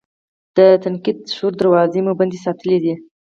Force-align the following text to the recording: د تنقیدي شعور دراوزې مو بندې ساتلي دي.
د 0.55 0.57
تنقیدي 0.83 1.21
شعور 1.35 1.53
دراوزې 1.57 2.01
مو 2.05 2.13
بندې 2.19 2.37
ساتلي 2.45 2.77
دي. 2.83 2.93